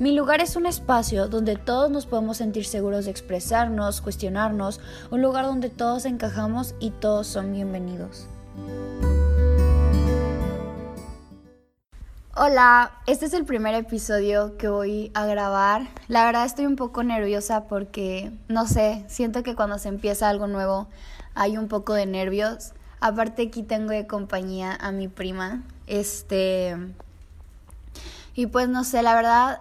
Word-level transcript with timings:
Mi 0.00 0.14
lugar 0.14 0.40
es 0.40 0.54
un 0.54 0.64
espacio 0.66 1.26
donde 1.26 1.56
todos 1.56 1.90
nos 1.90 2.06
podemos 2.06 2.36
sentir 2.36 2.64
seguros 2.64 3.06
de 3.06 3.10
expresarnos, 3.10 4.00
cuestionarnos, 4.00 4.80
un 5.10 5.22
lugar 5.22 5.44
donde 5.44 5.70
todos 5.70 6.04
encajamos 6.04 6.76
y 6.78 6.90
todos 6.90 7.26
son 7.26 7.52
bienvenidos. 7.52 8.28
Hola, 12.36 12.92
este 13.08 13.26
es 13.26 13.34
el 13.34 13.44
primer 13.44 13.74
episodio 13.74 14.56
que 14.56 14.68
voy 14.68 15.10
a 15.14 15.26
grabar. 15.26 15.88
La 16.06 16.26
verdad 16.26 16.44
estoy 16.44 16.66
un 16.66 16.76
poco 16.76 17.02
nerviosa 17.02 17.64
porque, 17.64 18.30
no 18.46 18.68
sé, 18.68 19.04
siento 19.08 19.42
que 19.42 19.56
cuando 19.56 19.78
se 19.78 19.88
empieza 19.88 20.28
algo 20.28 20.46
nuevo 20.46 20.86
hay 21.34 21.58
un 21.58 21.66
poco 21.66 21.94
de 21.94 22.06
nervios. 22.06 22.72
Aparte 23.00 23.48
aquí 23.48 23.64
tengo 23.64 23.90
de 23.90 24.06
compañía 24.06 24.78
a 24.80 24.92
mi 24.92 25.08
prima. 25.08 25.64
Este... 25.88 26.76
Y 28.36 28.46
pues 28.46 28.68
no 28.68 28.84
sé, 28.84 29.02
la 29.02 29.16
verdad 29.16 29.60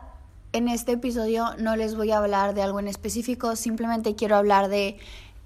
en 0.54 0.68
este 0.68 0.94
episodio 0.94 1.56
no 1.58 1.76
les 1.76 1.96
voy 1.96 2.12
a 2.12 2.18
hablar 2.18 2.54
de 2.54 2.62
algo 2.62 2.80
en 2.80 2.88
específico, 2.88 3.56
simplemente 3.56 4.16
quiero 4.16 4.36
hablar 4.36 4.70
de 4.70 4.98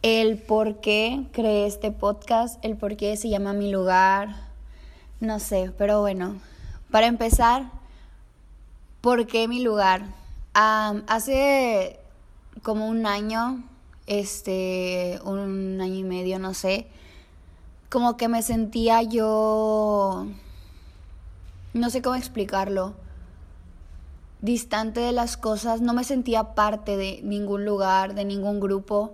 el 0.01 0.37
por 0.37 0.79
qué 0.79 1.25
creé 1.31 1.65
este 1.65 1.91
podcast, 1.91 2.63
el 2.63 2.75
por 2.75 2.97
qué 2.97 3.17
se 3.17 3.29
llama 3.29 3.53
Mi 3.53 3.71
lugar, 3.71 4.49
no 5.19 5.39
sé, 5.39 5.71
pero 5.77 6.01
bueno, 6.01 6.35
para 6.91 7.07
empezar, 7.07 7.71
¿por 9.01 9.27
qué 9.27 9.47
mi 9.47 9.61
lugar? 9.61 10.03
hace 10.53 11.97
como 12.61 12.89
un 12.89 13.05
año, 13.05 13.63
este, 14.05 15.19
un 15.23 15.79
año 15.79 15.95
y 15.95 16.03
medio, 16.03 16.39
no 16.39 16.53
sé, 16.53 16.87
como 17.89 18.17
que 18.17 18.27
me 18.27 18.41
sentía 18.41 19.01
yo, 19.01 20.27
no 21.73 21.89
sé 21.89 22.01
cómo 22.01 22.15
explicarlo 22.15 22.93
distante 24.41 24.99
de 24.99 25.11
las 25.11 25.37
cosas, 25.37 25.81
no 25.81 25.93
me 25.93 26.03
sentía 26.03 26.55
parte 26.55 26.97
de 26.97 27.21
ningún 27.23 27.65
lugar, 27.65 28.15
de 28.15 28.25
ningún 28.25 28.59
grupo. 28.59 29.11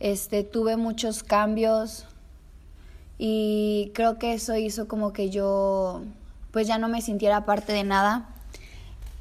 Este, 0.00 0.42
tuve 0.44 0.76
muchos 0.76 1.22
cambios 1.22 2.06
y 3.18 3.90
creo 3.94 4.18
que 4.18 4.32
eso 4.32 4.56
hizo 4.56 4.88
como 4.88 5.12
que 5.12 5.28
yo 5.28 6.02
pues 6.52 6.66
ya 6.66 6.78
no 6.78 6.88
me 6.88 7.02
sintiera 7.02 7.44
parte 7.44 7.72
de 7.72 7.84
nada. 7.84 8.28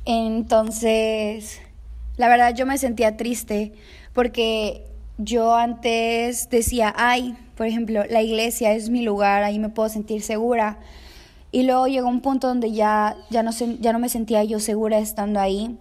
Entonces, 0.06 1.60
la 2.16 2.30
verdad 2.30 2.56
yo 2.56 2.66
me 2.66 2.78
sentía 2.78 3.18
triste 3.18 3.74
porque 4.14 4.86
yo 5.18 5.54
antes 5.56 6.50
decía, 6.50 6.94
ay, 6.98 7.38
por 7.56 7.68
ejemplo, 7.68 8.06
la 8.10 8.22
iglesia 8.22 8.74
es 8.74 8.90
mi 8.90 9.04
lugar, 9.04 9.44
ahí 9.44 9.60
me 9.60 9.68
puedo 9.70 9.90
sentir 9.90 10.22
segura. 10.22 10.80
Y 11.52 11.64
luego 11.64 11.88
llegó 11.88 12.08
un 12.08 12.22
punto 12.22 12.48
donde 12.48 12.72
ya, 12.72 13.18
ya, 13.30 13.44
no, 13.44 13.52
ya 13.52 13.94
no 13.94 14.00
me 14.00 14.10
sentía 14.10 14.44
yo 14.44 14.60
segura 14.60 15.00
estando 15.00 15.40
ahí. 15.40 15.78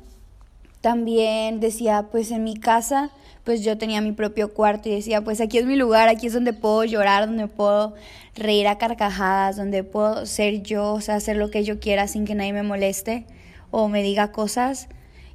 También 0.80 1.60
decía, 1.60 2.06
pues 2.10 2.30
en 2.30 2.44
mi 2.44 2.56
casa, 2.56 3.10
pues 3.44 3.62
yo 3.62 3.76
tenía 3.76 4.00
mi 4.00 4.12
propio 4.12 4.54
cuarto 4.54 4.88
y 4.88 4.92
decía, 4.94 5.22
pues 5.22 5.40
aquí 5.40 5.58
es 5.58 5.66
mi 5.66 5.76
lugar, 5.76 6.08
aquí 6.08 6.28
es 6.28 6.32
donde 6.32 6.52
puedo 6.52 6.84
llorar, 6.84 7.26
donde 7.26 7.48
puedo 7.48 7.94
reír 8.34 8.68
a 8.68 8.78
carcajadas, 8.78 9.56
donde 9.56 9.84
puedo 9.84 10.24
ser 10.24 10.62
yo, 10.62 10.94
o 10.94 11.00
sea, 11.00 11.16
hacer 11.16 11.36
lo 11.36 11.50
que 11.50 11.64
yo 11.64 11.80
quiera 11.80 12.06
sin 12.08 12.24
que 12.24 12.34
nadie 12.34 12.52
me 12.52 12.62
moleste 12.62 13.26
o 13.70 13.88
me 13.88 14.02
diga 14.02 14.32
cosas. 14.32 14.88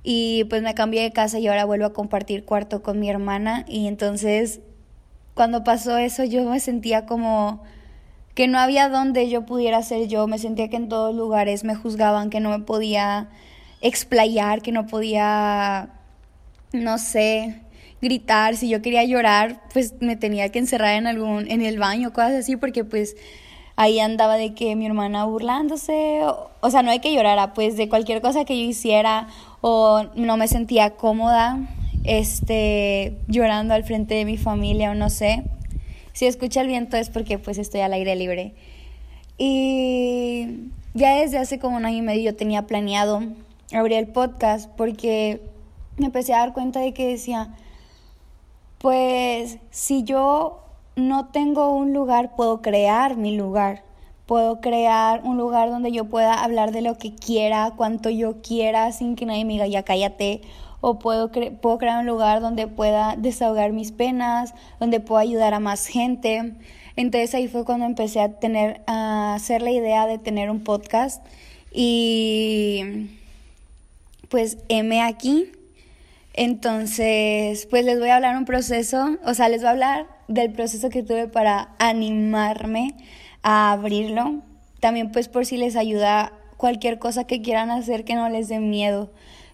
Y 0.04 0.46
pues 0.46 0.62
me 0.62 0.74
cambié 0.74 1.02
de 1.02 1.12
casa 1.12 1.40
y 1.40 1.48
ahora 1.48 1.66
vuelvo 1.66 1.86
a 1.86 1.94
compartir 1.94 2.46
cuarto 2.46 2.82
con 2.82 3.00
mi 3.00 3.10
hermana. 3.10 3.66
Y 3.68 3.88
entonces, 3.88 4.62
cuando 5.34 5.64
pasó 5.64 5.98
eso, 5.98 6.24
yo 6.24 6.44
me 6.44 6.60
sentía 6.60 7.06
como 7.06 7.64
que 8.36 8.48
no 8.48 8.60
había 8.60 8.90
donde 8.90 9.30
yo 9.30 9.46
pudiera 9.46 9.82
ser 9.84 10.08
yo, 10.08 10.28
me 10.28 10.40
sentía 10.40 10.70
que 10.70 10.78
en 10.78 10.90
todos 10.90 11.16
lugares 11.16 11.64
me 11.64 11.76
juzgaban, 11.76 12.30
que 12.30 12.40
no 12.40 12.50
me 12.50 12.60
podía 12.60 13.30
explayar, 13.82 14.62
que 14.62 14.72
no 14.72 14.88
podía, 14.88 15.90
no 16.72 16.98
sé, 16.98 17.62
gritar, 18.02 18.56
si 18.56 18.70
yo 18.70 18.82
quería 18.82 19.04
llorar, 19.04 19.62
pues 19.72 19.96
me 20.02 20.16
tenía 20.16 20.50
que 20.50 20.60
encerrar 20.60 20.96
en 20.96 21.08
algún 21.08 21.50
en 21.50 21.62
el 21.62 21.78
baño, 21.80 22.12
cosas 22.12 22.34
así, 22.34 22.56
porque 22.56 22.84
pues 22.84 23.16
ahí 23.76 24.00
andaba 24.00 24.36
de 24.36 24.54
que 24.54 24.76
mi 24.76 24.86
hermana 24.86 25.26
burlándose, 25.26 26.22
o, 26.24 26.50
o 26.62 26.70
sea, 26.70 26.82
no 26.82 26.92
hay 26.92 27.00
que 27.00 27.14
llorar, 27.14 27.54
pues 27.54 27.78
de 27.78 27.90
cualquier 27.90 28.22
cosa 28.22 28.46
que 28.46 28.58
yo 28.58 28.70
hiciera 28.70 29.28
o 29.62 30.04
no 30.16 30.38
me 30.38 30.48
sentía 30.48 30.92
cómoda 30.92 31.60
este 32.04 33.18
llorando 33.28 33.74
al 33.74 33.84
frente 33.84 34.16
de 34.16 34.26
mi 34.26 34.38
familia 34.38 34.92
o 34.92 34.96
no 34.96 35.10
sé. 35.10 35.44
Si 36.14 36.26
escucha 36.26 36.62
el 36.62 36.68
viento 36.68 36.96
es 36.98 37.10
porque 37.10 37.40
pues 37.40 37.58
estoy 37.58 37.82
al 37.82 37.94
aire 37.94 38.16
libre. 38.16 38.54
Y 39.38 40.70
ya 40.94 41.16
desde 41.16 41.40
hace 41.40 41.60
como 41.60 41.78
un 41.78 41.86
año 41.86 41.98
y 41.98 42.02
medio 42.02 42.32
yo 42.32 42.36
tenía 42.36 42.68
planeado 42.68 43.22
abrir 43.74 43.98
el 43.98 44.08
podcast 44.08 44.70
porque 44.78 45.42
me 45.98 46.06
empecé 46.06 46.34
a 46.34 46.40
dar 46.40 46.54
cuenta 46.54 46.80
de 46.80 46.94
que 46.94 47.08
decía, 47.08 47.56
pues 48.78 49.58
si 49.72 50.04
yo 50.04 50.60
no 50.96 51.28
tengo 51.28 51.70
un 51.76 51.94
lugar, 51.94 52.36
puedo 52.36 52.62
crear 52.62 53.18
mi 53.18 53.36
lugar. 53.36 53.84
Puedo 54.26 54.62
crear 54.62 55.22
un 55.24 55.38
lugar 55.38 55.70
donde 55.70 55.92
yo 55.92 56.06
pueda 56.06 56.44
hablar 56.44 56.72
de 56.72 56.82
lo 56.82 56.98
que 56.98 57.14
quiera, 57.14 57.74
cuanto 57.76 58.10
yo 58.10 58.42
quiera, 58.42 58.92
sin 58.92 59.16
que 59.16 59.26
nadie 59.26 59.46
me 59.46 59.54
diga, 59.54 59.68
ya 59.68 59.84
cállate, 59.84 60.42
o 60.86 61.00
puedo, 61.00 61.32
puedo 61.32 61.78
crear 61.78 62.02
un 62.02 62.06
lugar 62.06 62.42
donde 62.42 62.68
pueda 62.68 63.16
desahogar 63.18 63.72
mis 63.72 63.94
penas, 63.94 64.54
donde 64.82 65.00
pueda 65.00 65.22
ayudar 65.22 65.54
a 65.54 65.62
más 65.62 65.88
gente. 65.88 66.56
Entonces 66.98 67.34
ahí 67.34 67.48
fue 67.48 67.64
cuando 67.64 67.86
empecé 67.86 68.20
a 68.20 68.34
tener, 68.34 68.82
a 68.86 69.34
hacer 69.34 69.62
la 69.62 69.72
idea 69.72 70.08
de 70.08 70.18
tener 70.18 70.50
un 70.50 70.60
podcast 70.60 71.26
y 71.72 73.08
pues 74.28 74.58
M 74.68 75.02
aquí. 75.02 75.50
Entonces, 76.34 77.66
pues 77.70 77.86
les 77.86 77.98
voy 77.98 78.10
a 78.10 78.18
hablar 78.18 78.36
un 78.36 78.44
proceso, 78.44 79.18
o 79.24 79.34
sea, 79.36 79.48
les 79.48 79.62
voy 79.62 79.68
a 79.68 79.72
hablar 79.72 80.08
del 80.28 80.52
proceso 80.52 80.90
que 80.90 81.02
tuve 81.02 81.30
para 81.30 81.70
animarme 81.80 82.94
a 83.42 83.72
abrirlo. 83.72 84.42
También 84.82 85.14
pues 85.14 85.30
por 85.30 85.46
si 85.46 85.56
les 85.56 85.78
ayuda 85.78 86.34
cualquier 86.58 87.00
cosa 87.00 87.24
que 87.24 87.42
quieran 87.42 87.72
hacer 87.72 88.04
que 88.04 88.16
no 88.16 88.28
les 88.28 88.50
dé 88.50 88.60
miedo. 88.60 89.10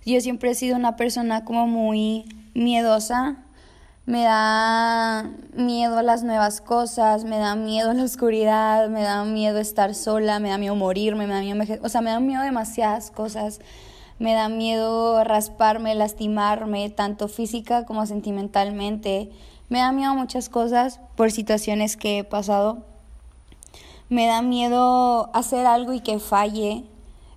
Yo 0.10 0.22
siempre 0.22 0.50
he 0.50 0.56
sido 0.56 0.76
una 0.76 0.96
persona 0.96 1.46
como 1.46 1.68
muy 1.68 2.26
miedosa. 2.56 3.36
Me 4.08 4.24
da 4.24 5.30
miedo 5.54 6.00
a 6.00 6.04
las 6.04 6.24
nuevas 6.24 6.62
cosas, 6.62 7.26
me 7.26 7.38
da 7.38 7.56
miedo 7.56 7.92
a 7.92 7.94
la 7.94 8.06
oscuridad, 8.06 8.90
me 8.90 9.04
da 9.04 9.24
miedo 9.24 9.60
estar 9.60 9.94
sola, 9.94 10.40
me 10.40 10.50
da 10.50 10.58
miedo 10.58 10.74
morirme, 10.74 11.28
me 11.28 11.34
da 11.36 11.42
miedo, 11.42 11.80
o 11.84 11.90
sea, 11.90 12.02
me 12.02 12.10
da 12.10 12.20
miedo 12.20 12.42
demasiadas 12.42 13.12
cosas. 13.12 13.60
Me 14.18 14.34
da 14.34 14.50
miedo 14.50 15.24
rasparme, 15.24 15.94
lastimarme, 15.94 16.90
tanto 16.90 17.28
física 17.28 17.86
como 17.86 18.08
sentimentalmente. 18.08 19.30
Me 19.70 19.78
da 19.78 19.92
miedo 19.92 20.16
muchas 20.16 20.50
cosas 20.50 21.00
por 21.16 21.32
situaciones 21.32 21.98
que 21.98 22.18
he 22.18 22.24
pasado. 22.24 22.84
Me 24.10 24.26
da 24.26 24.42
miedo 24.42 25.30
hacer 25.36 25.68
algo 25.68 25.94
y 25.94 26.00
que 26.00 26.18
falle. 26.18 26.84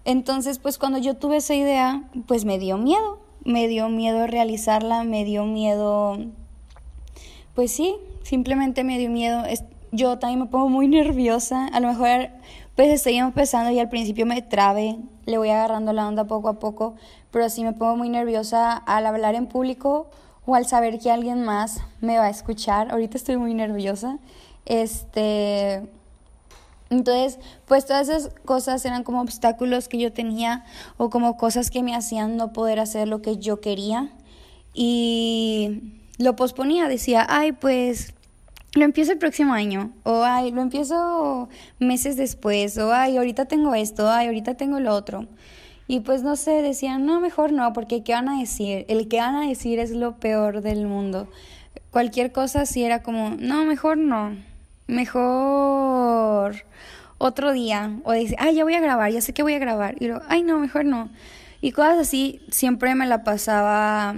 Entonces, 0.05 0.59
pues 0.59 0.79
cuando 0.79 0.99
yo 0.99 1.15
tuve 1.15 1.37
esa 1.37 1.55
idea, 1.55 2.05
pues 2.27 2.45
me 2.45 2.59
dio 2.59 2.77
miedo, 2.77 3.21
me 3.45 3.69
dio 3.69 3.89
miedo 3.89 4.27
realizarla, 4.27 5.05
me 5.05 5.25
dio 5.25 5.45
miedo, 5.45 6.19
pues 7.55 7.73
sí, 7.73 7.97
simplemente 8.23 8.85
me 8.85 8.99
dio 8.99 9.11
miedo. 9.11 9.43
Yo 9.93 10.19
también 10.19 10.41
me 10.41 10.47
pongo 10.47 10.69
muy 10.69 10.89
nerviosa, 10.89 11.67
a 11.67 11.81
lo 11.81 11.89
mejor 11.89 12.31
pues 12.75 12.89
estoy 12.89 13.19
empezando 13.19 13.71
y 13.71 13.79
al 13.79 13.91
principio 13.91 14.25
me 14.25 14.41
trabe, 14.41 14.97
le 15.27 15.39
voy 15.39 15.51
agarrando 15.51 15.93
la 15.93 16.09
onda 16.09 16.25
poco 16.25 16.49
a 16.49 16.59
poco, 16.59 16.95
pero 17.31 17.49
sí 17.51 17.62
me 17.62 17.75
pongo 17.75 17.97
muy 17.97 18.09
nerviosa 18.09 18.73
al 18.77 19.05
hablar 19.07 19.35
en 19.35 19.47
público 19.47 20.11
o 20.47 20.55
al 20.55 20.67
saber 20.67 20.99
que 20.99 21.11
alguien 21.11 21.45
más 21.45 21.81
me 22.01 22.19
va 22.19 22.25
a 22.25 22.31
escuchar. 22.31 22.91
Ahorita 22.91 23.17
estoy 23.17 23.37
muy 23.37 23.55
nerviosa. 23.55 24.19
Este, 24.65 25.83
entonces, 26.93 27.39
pues 27.67 27.87
todas 27.87 28.11
esas 28.11 28.35
cosas 28.45 28.85
eran 28.85 29.03
como 29.03 29.23
obstáculos 29.23 29.89
que 29.89 29.99
yo 29.99 30.12
tenía 30.12 30.67
o 30.99 31.09
como 31.09 31.39
cosas 31.39 31.71
que 31.71 31.83
me 31.83 31.97
hacían 31.97 32.37
no 32.37 32.53
poder 32.53 32.79
hacer 32.79 33.09
lo 33.09 33.23
que 33.23 33.39
yo 33.39 33.62
quería. 33.62 34.11
Y 34.75 35.94
lo 36.19 36.37
posponía, 36.37 36.89
decía, 36.89 37.27
ay, 37.31 37.53
pues 37.53 38.12
lo 38.75 38.85
empiezo 38.85 39.12
el 39.12 39.19
próximo 39.19 39.55
año, 39.55 39.91
o 40.03 40.23
ay, 40.23 40.50
lo 40.50 40.61
empiezo 40.61 41.49
meses 41.79 42.17
después, 42.19 42.77
o 42.77 42.93
ay, 42.93 43.17
ahorita 43.17 43.47
tengo 43.47 43.75
esto, 43.75 44.11
ay, 44.11 44.27
ahorita 44.27 44.55
tengo 44.59 44.79
lo 44.79 44.95
otro. 44.95 45.27
Y 45.88 46.00
pues 46.00 46.23
no 46.23 46.37
sé, 46.37 46.61
decían, 46.61 47.06
no, 47.06 47.21
mejor 47.21 47.53
no, 47.53 47.73
porque 47.73 48.03
¿qué 48.03 48.12
van 48.12 48.29
a 48.29 48.38
decir? 48.38 48.85
El 48.88 49.09
que 49.09 49.17
van 49.17 49.35
a 49.35 49.49
decir 49.49 49.79
es 49.79 49.93
lo 49.93 50.17
peor 50.17 50.61
del 50.61 50.87
mundo. 50.87 51.27
Cualquier 51.91 52.33
cosa 52.33 52.62
así 52.62 52.85
era 52.85 53.03
como, 53.03 53.31
no, 53.31 53.65
mejor 53.65 53.97
no 53.97 54.51
mejor 54.93 56.65
otro 57.19 57.53
día. 57.53 57.99
O 58.05 58.12
dice, 58.12 58.37
ay, 58.39 58.55
ya 58.55 58.65
voy 58.65 58.75
a 58.75 58.81
grabar, 58.81 59.11
ya 59.11 59.21
sé 59.21 59.33
que 59.33 59.43
voy 59.43 59.55
a 59.55 59.59
grabar. 59.59 59.97
Y 60.00 60.06
luego, 60.06 60.23
ay, 60.29 60.43
no, 60.43 60.59
mejor 60.59 60.85
no. 60.85 61.11
Y 61.61 61.73
cosas 61.73 61.99
así, 61.99 62.41
siempre 62.50 62.94
me 62.94 63.06
la 63.06 63.25
pasaba 63.25 64.15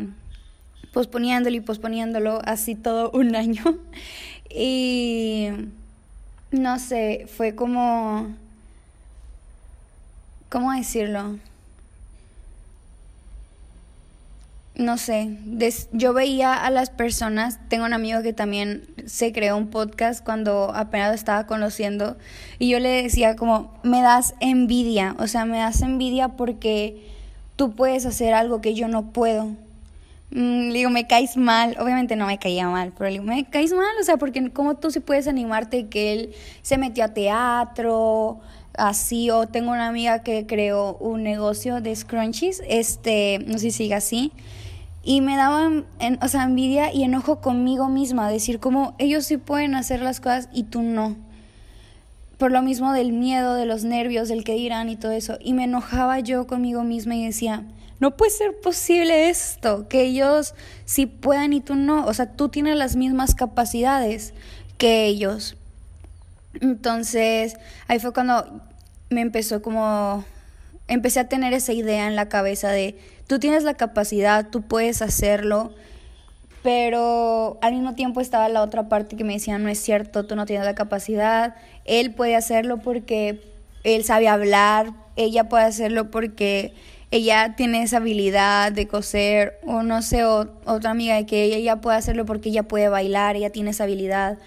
posponiéndolo 0.93 1.57
y 1.57 1.61
posponiéndolo, 1.61 2.41
así 2.45 2.75
todo 2.75 3.11
un 3.11 3.37
año. 3.45 3.79
Y 4.49 5.49
no 6.51 6.79
sé, 6.79 7.27
fue 7.35 7.55
como... 7.55 8.35
¿Cómo 10.49 10.73
decirlo? 10.73 11.39
No 14.77 14.99
sé, 14.99 15.37
yo 15.93 16.13
veía 16.13 16.55
a 16.55 16.71
las 16.71 16.91
personas, 16.91 17.61
tengo 17.69 17.85
un 17.85 17.93
amigo 17.93 18.23
que 18.23 18.33
también 18.33 18.83
se 19.07 19.33
creó 19.33 19.57
un 19.57 19.69
podcast 19.69 20.25
cuando 20.25 20.73
apenas 20.75 21.15
estaba 21.15 21.47
conociendo 21.47 22.17
y 22.59 22.71
yo 22.71 22.81
le 22.81 23.03
decía 23.03 23.37
como, 23.37 23.73
me 23.85 24.03
das 24.03 24.35
envidia, 24.41 25.15
o 25.21 25.29
sea, 25.29 25.45
me 25.45 25.59
das 25.59 25.81
envidia 25.83 26.31
porque 26.31 27.09
tú 27.55 27.73
puedes 27.73 28.05
hacer 28.05 28.35
algo 28.35 28.61
que 28.61 28.75
yo 28.75 28.89
no 28.89 29.13
puedo. 29.13 29.53
Mm, 30.31 30.73
digo, 30.73 30.91
me 30.91 31.07
caes 31.07 31.37
mal, 31.37 31.77
obviamente 31.79 32.17
no 32.17 32.27
me 32.27 32.39
caía 32.39 32.69
mal, 32.69 32.93
pero 32.99 33.11
digo, 33.11 33.23
me 33.23 33.45
caes 33.45 33.73
mal, 33.73 33.95
o 34.01 34.03
sea, 34.03 34.17
porque 34.17 34.51
como 34.51 34.75
tú 34.75 34.91
sí 34.91 34.99
puedes 34.99 35.29
animarte 35.29 35.87
que 35.87 36.13
él 36.13 36.35
se 36.63 36.79
metió 36.79 37.05
a 37.05 37.09
teatro, 37.15 38.41
así, 38.77 39.31
o 39.31 39.47
tengo 39.47 39.71
una 39.71 39.87
amiga 39.87 40.25
que 40.25 40.47
creó 40.47 40.97
un 40.97 41.23
negocio 41.23 41.81
de 41.81 41.95
scrunchies, 41.95 42.63
este, 42.69 43.39
no 43.47 43.55
sé 43.55 43.71
si 43.71 43.71
sigue 43.71 43.95
así, 43.95 44.33
y 45.05 45.21
me 45.21 45.37
daba, 45.37 45.71
en, 45.99 46.19
o 46.23 46.29
sea, 46.29 46.45
envidia 46.45 46.93
y 46.93 47.05
enojo 47.05 47.41
conmigo 47.41 47.89
misma, 47.89 48.31
decir 48.31 48.59
como 48.59 48.95
ellos 48.99 49.27
sí 49.27 49.37
pueden 49.37 49.75
hacer 49.75 50.01
las 50.01 50.21
cosas 50.21 50.49
y 50.53 50.65
tú 50.65 50.83
no. 50.83 51.17
Por 52.39 52.51
lo 52.51 52.63
mismo 52.63 52.93
del 52.93 53.13
miedo, 53.13 53.55
de 53.55 53.67
los 53.67 53.85
nervios, 53.85 54.29
del 54.29 54.45
que 54.45 54.55
dirán 54.55 54.89
y 54.89 54.97
todo 54.97 55.13
eso. 55.13 55.37
Y 55.41 55.53
me 55.53 55.65
enojaba 55.65 56.21
yo 56.21 56.47
conmigo 56.47 56.83
misma 56.83 57.15
y 57.17 57.27
decía, 57.27 57.65
no 58.01 58.17
puede 58.17 58.31
ser 58.31 58.59
posible 58.61 59.29
esto, 59.29 59.89
que 59.89 60.03
ellos 60.03 60.55
sí 60.85 61.07
puedan 61.07 61.53
y 61.53 61.61
tú 61.61 61.75
no. 61.75 62.07
O 62.07 62.15
sea, 62.15 62.33
tú 62.33 62.49
tienes 62.49 62.77
las 62.77 62.97
mismas 62.97 63.35
capacidades 63.35 64.35
que 64.79 65.05
ellos. 65.05 65.57
Entonces, 66.61 67.57
ahí 67.89 67.99
fue 67.99 68.13
cuando 68.13 68.61
me 69.11 69.21
empezó 69.21 69.63
como, 69.63 70.25
empecé 70.89 71.21
a 71.21 71.29
tener 71.29 71.53
esa 71.53 71.73
idea 71.73 72.07
en 72.07 72.17
la 72.17 72.29
cabeza 72.29 72.71
de 72.71 72.97
tú 73.27 73.39
tienes 73.39 73.65
la 73.65 73.75
capacidad, 73.75 74.49
tú 74.51 74.63
puedes 74.63 75.03
hacerlo, 75.03 75.73
pero 76.63 77.59
al 77.63 77.75
mismo 77.75 77.95
tiempo 77.95 78.21
estaba 78.21 78.49
la 78.49 78.63
otra 78.63 78.89
parte 78.89 79.17
que 79.17 79.25
me 79.25 79.35
decía, 79.35 79.59
no 79.59 79.69
es 79.69 79.79
cierto, 79.79 80.27
tú 80.27 80.37
no 80.37 80.47
tienes 80.47 80.65
la 80.65 80.75
capacidad, 80.75 81.57
él 81.85 82.15
puede 82.15 82.37
hacerlo 82.37 82.79
porque 82.79 83.43
él 83.83 84.05
sabe 84.05 84.29
hablar, 84.29 84.93
ella 85.17 85.49
puede 85.49 85.65
hacerlo 85.65 86.11
porque 86.11 86.75
ella 87.11 87.55
tiene 87.57 87.83
esa 87.83 87.99
habilidad 87.99 88.73
de 88.73 88.89
coser, 88.89 89.59
o 89.65 89.83
no 89.83 90.03
sé, 90.03 90.25
otra 90.25 90.91
amiga 90.91 91.15
de 91.17 91.27
que 91.27 91.45
ella 91.45 91.81
puede 91.81 91.99
hacerlo 91.99 92.25
porque 92.27 92.49
ella 92.49 92.65
puede 92.65 92.89
bailar, 92.89 93.37
ella 93.37 93.51
tiene 93.51 93.71
esa 93.71 93.85
habilidad, 93.85 94.39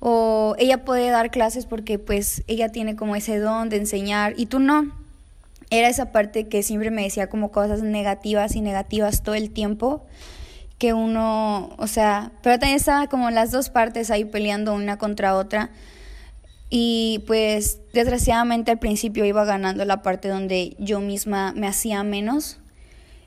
o 0.00 0.56
ella 0.58 0.84
puede 0.84 1.10
dar 1.10 1.30
clases 1.30 1.64
porque 1.64 1.98
pues 1.98 2.42
ella 2.48 2.70
tiene 2.70 2.96
como 2.96 3.14
ese 3.14 3.38
don 3.38 3.68
de 3.68 3.76
enseñar 3.76 4.34
y 4.36 4.46
tú 4.46 4.58
no 4.58 5.01
era 5.72 5.88
esa 5.88 6.12
parte 6.12 6.48
que 6.48 6.62
siempre 6.62 6.90
me 6.90 7.02
decía 7.02 7.28
como 7.30 7.50
cosas 7.50 7.82
negativas 7.82 8.56
y 8.56 8.60
negativas 8.60 9.22
todo 9.22 9.34
el 9.34 9.50
tiempo, 9.50 10.04
que 10.76 10.92
uno, 10.92 11.70
o 11.78 11.86
sea, 11.86 12.32
pero 12.42 12.58
también 12.58 12.76
estaba 12.76 13.06
como 13.06 13.30
las 13.30 13.50
dos 13.52 13.70
partes 13.70 14.10
ahí 14.10 14.26
peleando 14.26 14.74
una 14.74 14.98
contra 14.98 15.34
otra. 15.34 15.70
Y 16.68 17.24
pues 17.26 17.80
desgraciadamente 17.94 18.70
al 18.70 18.78
principio 18.78 19.24
iba 19.24 19.46
ganando 19.46 19.84
la 19.86 20.02
parte 20.02 20.28
donde 20.28 20.76
yo 20.78 21.00
misma 21.00 21.54
me 21.56 21.66
hacía 21.66 22.02
menos. 22.02 22.58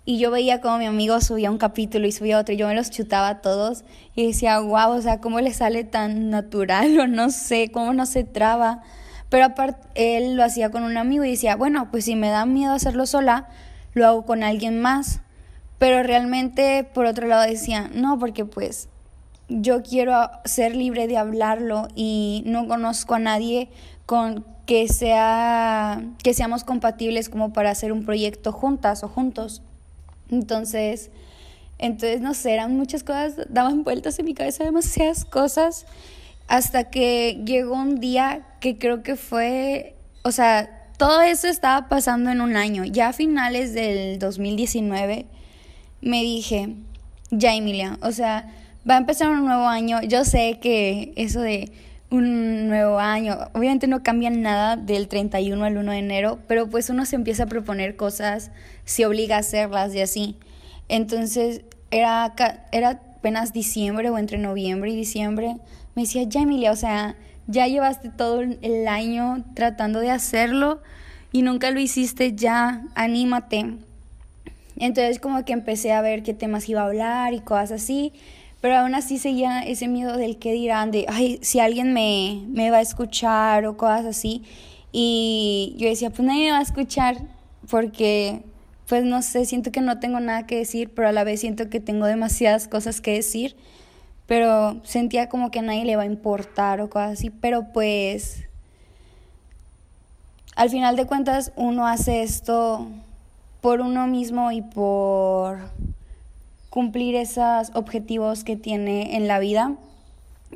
Y 0.06 0.20
yo 0.20 0.30
veía 0.30 0.62
como 0.62 0.78
mi 0.78 0.86
amigo 0.86 1.20
subía 1.22 1.50
un 1.50 1.58
capítulo 1.58 2.06
y 2.06 2.12
subía 2.12 2.38
otro 2.38 2.54
y 2.54 2.58
yo 2.58 2.68
me 2.68 2.76
los 2.76 2.92
chutaba 2.92 3.28
a 3.30 3.42
todos 3.42 3.86
y 4.16 4.28
decía, 4.28 4.60
wow, 4.60 4.92
o 4.92 5.02
sea, 5.02 5.20
¿cómo 5.20 5.42
le 5.42 5.52
sale 5.52 5.84
tan 5.84 6.30
natural 6.30 7.00
o 7.00 7.08
no 7.08 7.32
sé, 7.32 7.72
cómo 7.72 7.92
no 7.94 8.06
se 8.06 8.24
traba? 8.24 8.84
Pero 9.36 9.54
él 9.96 10.38
lo 10.38 10.46
hacía 10.46 10.72
con 10.72 10.84
un 10.84 10.96
amigo 10.96 11.26
y 11.26 11.32
decía, 11.32 11.58
bueno, 11.58 11.90
pues 11.92 12.06
si 12.06 12.16
me 12.16 12.30
da 12.30 12.46
miedo 12.46 12.72
hacerlo 12.72 13.06
sola, 13.06 13.50
lo 13.94 14.08
hago 14.08 14.26
con 14.26 14.44
alguien 14.44 14.80
más. 14.80 15.20
Pero 15.78 16.04
realmente, 16.04 16.86
por 16.86 17.06
otro 17.06 17.28
lado, 17.28 17.42
decía, 17.42 17.90
no, 17.94 18.18
porque 18.18 18.46
pues 18.46 18.88
yo 19.50 19.84
quiero 19.84 20.30
ser 20.46 20.74
libre 20.74 21.08
de 21.08 21.18
hablarlo 21.18 21.90
y 21.96 22.44
no 22.46 22.66
conozco 22.70 23.16
a 23.16 23.20
nadie 23.20 23.68
con 24.06 24.46
que 24.66 24.88
sea 24.88 26.02
que 26.24 26.34
seamos 26.34 26.64
compatibles 26.64 27.28
como 27.28 27.52
para 27.52 27.72
hacer 27.72 27.92
un 27.92 28.06
proyecto 28.06 28.54
juntas 28.54 29.04
o 29.04 29.10
juntos. 29.10 29.62
Entonces, 30.32 31.12
entonces 31.78 32.22
no 32.22 32.36
sé, 32.36 32.54
eran 32.54 32.78
muchas 32.78 33.04
cosas, 33.04 33.36
daban 33.50 33.84
vueltas 33.84 34.18
en 34.18 34.28
mi 34.28 34.34
cabeza 34.34 34.64
demasiadas 34.64 35.26
cosas 35.26 35.86
hasta 36.48 36.90
que 36.90 37.42
llegó 37.46 37.76
un 37.76 38.00
día 38.00 38.46
que 38.66 38.80
creo 38.80 39.04
que 39.04 39.16
fue, 39.16 39.94
o 40.24 40.32
sea, 40.32 40.90
todo 40.98 41.22
eso 41.22 41.48
estaba 41.48 41.88
pasando 41.88 42.32
en 42.32 42.42
un 42.42 42.56
año. 42.56 42.84
Ya 42.84 43.10
a 43.10 43.14
finales 43.14 43.76
del 43.76 44.18
2019 44.18 45.28
me 46.02 46.24
dije, 46.24 46.74
ya 47.30 47.54
Emilia, 47.54 48.00
o 48.02 48.12
sea, 48.12 48.52
va 48.90 48.96
a 48.96 48.98
empezar 48.98 49.30
un 49.30 49.46
nuevo 49.46 49.68
año. 49.68 50.02
Yo 50.02 50.26
sé 50.26 50.58
que 50.60 51.14
eso 51.16 51.42
de 51.42 51.72
un 52.10 52.68
nuevo 52.68 52.98
año, 52.98 53.38
obviamente 53.54 53.86
no 53.86 54.02
cambia 54.02 54.32
nada 54.32 54.78
del 54.78 55.10
31 55.10 55.64
al 55.64 55.78
1 55.78 55.92
de 55.92 55.98
enero, 56.00 56.40
pero 56.48 56.68
pues 56.68 56.90
uno 56.90 57.06
se 57.06 57.18
empieza 57.18 57.44
a 57.44 57.46
proponer 57.46 57.96
cosas, 57.96 58.50
se 58.84 59.06
obliga 59.06 59.36
a 59.36 59.40
hacerlas 59.42 59.94
y 59.94 60.02
así. 60.02 60.38
Entonces 60.90 61.62
era, 61.92 62.34
era 62.72 62.90
apenas 62.90 63.54
diciembre 63.54 64.10
o 64.10 64.18
entre 64.18 64.40
noviembre 64.40 64.90
y 64.90 64.96
diciembre 64.96 65.58
me 65.94 66.02
decía, 66.02 66.24
ya 66.24 66.42
Emilia, 66.42 66.72
o 66.72 66.76
sea, 66.76 67.16
ya 67.48 67.68
llevaste 67.68 68.10
todo 68.10 68.42
el 68.42 68.88
año 68.88 69.44
tratando 69.54 70.00
de 70.00 70.12
hacerlo 70.12 70.82
y 71.32 71.42
nunca 71.42 71.72
lo 71.72 71.80
hiciste, 71.80 72.34
ya, 72.36 72.84
anímate. 72.96 73.76
Entonces 74.78 75.20
como 75.20 75.46
que 75.46 75.54
empecé 75.54 75.94
a 75.94 76.02
ver 76.02 76.24
qué 76.24 76.34
temas 76.34 76.68
iba 76.70 76.82
a 76.82 76.86
hablar 76.86 77.34
y 77.34 77.40
cosas 77.40 77.72
así, 77.72 78.14
pero 78.62 78.78
aún 78.78 78.96
así 78.96 79.20
seguía 79.20 79.62
ese 79.62 79.88
miedo 79.88 80.18
del 80.18 80.38
que 80.38 80.54
dirán, 80.54 80.92
de, 80.92 81.06
ay, 81.08 81.40
si 81.42 81.60
alguien 81.60 81.94
me, 81.94 82.44
me 82.48 82.72
va 82.72 82.78
a 82.78 82.82
escuchar 82.82 83.66
o 83.66 83.78
cosas 83.78 84.06
así. 84.06 84.44
Y 84.92 85.76
yo 85.78 85.88
decía, 85.88 86.10
pues 86.10 86.26
nadie 86.26 86.46
me 86.46 86.52
va 86.52 86.60
a 86.60 86.64
escuchar 86.64 87.18
porque, 87.70 88.42
pues 88.88 89.04
no 89.04 89.22
sé, 89.22 89.46
siento 89.46 89.72
que 89.72 89.82
no 89.82 90.00
tengo 90.00 90.20
nada 90.20 90.48
que 90.48 90.58
decir, 90.58 90.92
pero 90.96 91.10
a 91.10 91.12
la 91.12 91.24
vez 91.24 91.42
siento 91.42 91.70
que 91.70 91.80
tengo 91.80 92.06
demasiadas 92.06 92.68
cosas 92.68 93.02
que 93.02 93.12
decir 93.14 93.56
pero 94.28 94.82
sentía 94.84 95.30
como 95.30 95.52
que 95.52 95.60
a 95.60 95.62
nadie 95.62 95.86
le 95.86 95.96
va 95.96 96.04
a 96.04 96.08
importar 96.08 96.82
o 96.82 96.90
cosas 96.90 97.14
así, 97.14 97.30
pero 97.30 97.72
pues 97.74 98.46
al 100.56 100.70
final 100.70 100.96
de 100.96 101.06
cuentas 101.06 101.52
uno 101.56 101.88
hace 101.88 102.24
esto 102.24 102.88
por 103.62 103.82
uno 103.82 104.08
mismo 104.08 104.52
y 104.52 104.62
por 104.62 105.60
cumplir 106.70 107.16
esos 107.16 107.72
objetivos 107.74 108.44
que 108.44 108.56
tiene 108.56 109.16
en 109.16 109.28
la 109.28 109.40
vida. 109.40 109.76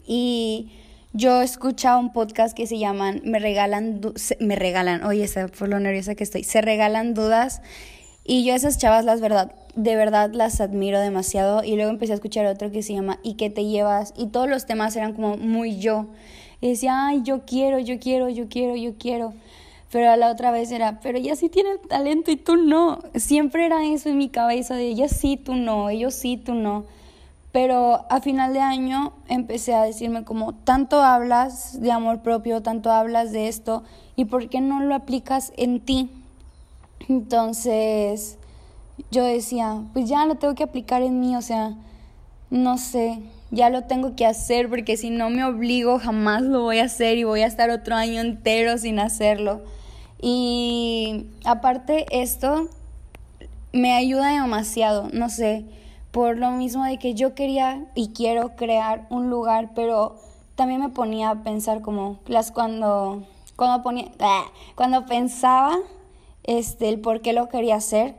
Y 0.05 0.71
yo 1.13 1.41
escuchaba 1.41 1.97
un 1.97 2.13
podcast 2.13 2.55
que 2.55 2.67
se 2.67 2.77
llaman 2.77 3.21
Me 3.25 3.39
regalan, 3.39 4.01
me 4.39 4.55
regalan, 4.55 5.03
oye, 5.03 5.27
por 5.57 5.67
lo 5.67 5.79
nerviosa 5.79 6.15
que 6.15 6.23
estoy, 6.23 6.43
se 6.43 6.61
regalan 6.61 7.13
dudas. 7.13 7.61
Y 8.31 8.43
yo 8.43 8.53
esas 8.53 8.77
chavas, 8.77 9.05
las 9.05 9.21
verdad, 9.21 9.51
de 9.73 9.95
verdad 9.95 10.29
las 10.31 10.61
admiro 10.61 10.99
demasiado 10.99 11.63
y 11.63 11.75
luego 11.75 11.89
empecé 11.89 12.11
a 12.11 12.15
escuchar 12.15 12.45
otro 12.45 12.69
que 12.69 12.83
se 12.83 12.93
llama 12.93 13.17
¿Y 13.23 13.33
qué 13.33 13.49
te 13.49 13.65
llevas? 13.65 14.13
Y 14.15 14.27
todos 14.27 14.47
los 14.47 14.67
temas 14.67 14.95
eran 14.95 15.13
como 15.13 15.35
muy 15.37 15.79
yo. 15.79 16.05
Y 16.61 16.69
decía, 16.69 17.07
ay, 17.07 17.23
yo 17.23 17.41
quiero, 17.47 17.79
yo 17.79 17.99
quiero, 17.99 18.29
yo 18.29 18.47
quiero, 18.47 18.75
yo 18.75 18.93
quiero. 18.99 19.33
Pero 19.91 20.11
a 20.11 20.15
la 20.15 20.29
otra 20.29 20.51
vez 20.51 20.71
era, 20.71 20.99
pero 20.99 21.17
ella 21.17 21.35
sí 21.35 21.49
tiene 21.49 21.79
talento 21.89 22.29
y 22.29 22.35
tú 22.35 22.55
no. 22.55 22.99
Siempre 23.15 23.65
era 23.65 23.83
eso 23.83 24.09
en 24.09 24.19
mi 24.19 24.29
cabeza 24.29 24.75
de 24.75 24.89
ella 24.89 25.07
sí, 25.07 25.35
tú 25.35 25.55
no, 25.55 25.89
ellos 25.89 26.13
sí, 26.13 26.37
tú 26.37 26.53
no. 26.53 26.85
Pero 27.51 28.05
a 28.11 28.21
final 28.21 28.53
de 28.53 28.59
año 28.59 29.13
empecé 29.27 29.73
a 29.73 29.81
decirme 29.81 30.23
como, 30.23 30.53
tanto 30.53 31.01
hablas 31.01 31.81
de 31.81 31.91
amor 31.91 32.21
propio, 32.21 32.61
tanto 32.61 32.91
hablas 32.91 33.31
de 33.31 33.47
esto, 33.47 33.81
¿y 34.15 34.25
por 34.25 34.49
qué 34.49 34.61
no 34.61 34.81
lo 34.81 34.93
aplicas 34.93 35.51
en 35.57 35.79
ti? 35.79 36.11
Entonces, 37.07 38.37
yo 39.11 39.23
decía, 39.23 39.81
pues 39.93 40.09
ya 40.09 40.25
lo 40.25 40.35
tengo 40.35 40.55
que 40.55 40.63
aplicar 40.63 41.01
en 41.01 41.19
mí, 41.19 41.35
o 41.35 41.41
sea, 41.41 41.75
no 42.49 42.77
sé, 42.77 43.19
ya 43.51 43.69
lo 43.69 43.83
tengo 43.83 44.15
que 44.15 44.25
hacer 44.25 44.69
porque 44.69 44.97
si 44.97 45.09
no 45.09 45.29
me 45.29 45.43
obligo 45.43 45.99
jamás 45.99 46.41
lo 46.41 46.61
voy 46.61 46.79
a 46.79 46.85
hacer 46.85 47.17
y 47.17 47.23
voy 47.23 47.41
a 47.41 47.47
estar 47.47 47.69
otro 47.69 47.95
año 47.95 48.21
entero 48.21 48.77
sin 48.77 48.99
hacerlo. 48.99 49.61
Y 50.21 51.27
aparte 51.45 52.05
esto 52.11 52.69
me 53.71 53.93
ayuda 53.93 54.41
demasiado, 54.41 55.09
no 55.13 55.29
sé, 55.29 55.65
por 56.11 56.37
lo 56.37 56.51
mismo 56.51 56.83
de 56.83 56.97
que 56.97 57.13
yo 57.13 57.35
quería 57.35 57.85
y 57.95 58.09
quiero 58.09 58.55
crear 58.55 59.05
un 59.09 59.29
lugar, 59.29 59.71
pero 59.75 60.17
también 60.55 60.81
me 60.81 60.89
ponía 60.89 61.29
a 61.29 61.43
pensar 61.43 61.81
como 61.81 62.19
las 62.27 62.51
cuando 62.51 63.23
cuando 63.55 63.83
ponía 63.83 64.11
cuando 64.75 65.05
pensaba 65.05 65.77
este 66.49 66.89
el 66.89 66.99
por 66.99 67.21
qué 67.21 67.31
lo 67.31 67.47
quería 67.47 67.75
hacer 67.75 68.15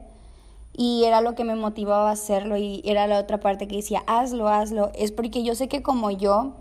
y 0.72 1.02
era 1.04 1.20
lo 1.20 1.34
que 1.34 1.42
me 1.42 1.56
motivaba 1.56 2.10
a 2.10 2.12
hacerlo 2.12 2.56
y 2.56 2.80
era 2.84 3.08
la 3.08 3.18
otra 3.18 3.40
parte 3.40 3.66
que 3.66 3.76
decía, 3.76 4.04
hazlo, 4.06 4.48
hazlo. 4.48 4.92
Es 4.94 5.10
porque 5.10 5.42
yo 5.42 5.56
sé 5.56 5.68
que 5.68 5.82
como 5.82 6.12
yo, 6.12 6.52